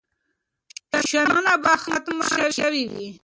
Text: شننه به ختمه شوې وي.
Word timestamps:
شننه 1.09 1.53
به 1.63 1.73
ختمه 1.83 2.25
شوې 2.57 2.83
وي. 2.91 3.07